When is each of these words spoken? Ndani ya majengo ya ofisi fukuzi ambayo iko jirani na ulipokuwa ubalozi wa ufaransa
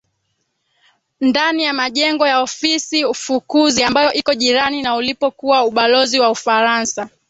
Ndani 1.21 1.63
ya 1.63 1.73
majengo 1.73 2.27
ya 2.27 2.41
ofisi 2.41 3.13
fukuzi 3.13 3.83
ambayo 3.83 4.13
iko 4.13 4.33
jirani 4.33 4.81
na 4.81 4.95
ulipokuwa 4.95 5.65
ubalozi 5.65 6.19
wa 6.19 6.29
ufaransa 6.29 7.09